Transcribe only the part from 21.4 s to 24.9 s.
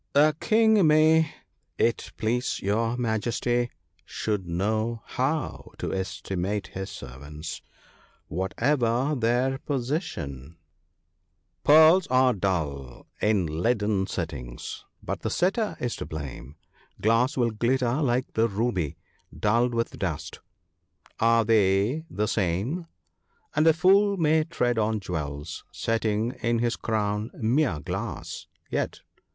they the same?"" And a fool may tread